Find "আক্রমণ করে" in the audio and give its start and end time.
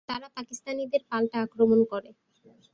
1.45-2.09